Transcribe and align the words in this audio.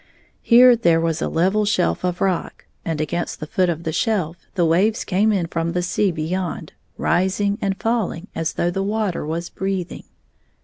Here 0.41 0.75
there 0.75 0.99
was 0.99 1.21
a 1.21 1.29
level 1.29 1.63
shelf 1.63 2.03
of 2.03 2.21
rock, 2.21 2.65
and 2.83 2.99
against 2.99 3.39
the 3.39 3.45
foot 3.45 3.69
of 3.69 3.83
the 3.83 3.91
shelf 3.91 4.35
the 4.55 4.65
waves 4.65 5.05
came 5.05 5.31
in 5.31 5.45
from 5.45 5.73
the 5.73 5.83
sea 5.83 6.11
beyond, 6.11 6.73
rising 6.97 7.59
and 7.61 7.79
falling 7.79 8.25
as 8.33 8.53
though 8.53 8.71
the 8.71 8.81
water 8.81 9.27
was 9.27 9.51
breathing. 9.51 10.05